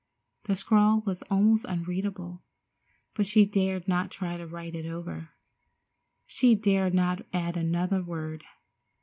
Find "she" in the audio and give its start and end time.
3.27-3.45, 6.25-6.55